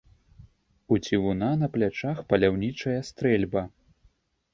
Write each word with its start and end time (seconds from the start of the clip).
У 0.95 0.97
цівуна 1.07 1.49
на 1.63 1.67
плячах 1.75 2.23
паляўнічая 2.33 2.97
стрэльба. 3.11 3.63